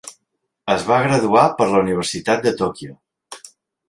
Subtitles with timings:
[0.75, 2.97] Es va graduar per la Universitat de Tokyo.